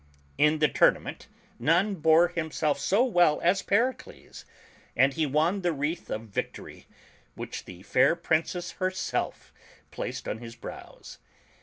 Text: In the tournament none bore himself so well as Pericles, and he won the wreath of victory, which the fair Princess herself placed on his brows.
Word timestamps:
In 0.39 0.57
the 0.57 0.67
tournament 0.67 1.27
none 1.59 1.93
bore 1.93 2.29
himself 2.29 2.79
so 2.79 3.05
well 3.05 3.39
as 3.41 3.61
Pericles, 3.61 4.45
and 4.95 5.13
he 5.13 5.27
won 5.27 5.61
the 5.61 5.71
wreath 5.71 6.09
of 6.09 6.23
victory, 6.23 6.87
which 7.35 7.65
the 7.65 7.83
fair 7.83 8.15
Princess 8.15 8.71
herself 8.71 9.53
placed 9.91 10.27
on 10.27 10.39
his 10.39 10.55
brows. 10.55 11.19